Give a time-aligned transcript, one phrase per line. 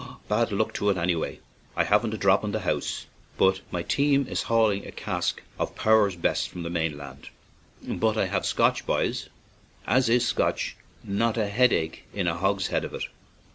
[0.29, 1.35] "Bad luck to it, anyhow,
[1.75, 3.05] I haven't a drop in the house,
[3.37, 7.29] but my team is hauling a cask of 'Power's Best' from the main land.
[7.83, 9.29] But I have 'Scotch/ boys,
[9.85, 13.03] as is 'Scotch'; not a headache in a hogshead of it!"